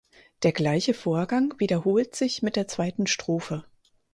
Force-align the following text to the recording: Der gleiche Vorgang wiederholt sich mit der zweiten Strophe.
Der 0.41 0.51
gleiche 0.51 0.95
Vorgang 0.95 1.53
wiederholt 1.59 2.15
sich 2.15 2.41
mit 2.41 2.55
der 2.55 2.67
zweiten 2.67 3.05
Strophe. 3.05 3.63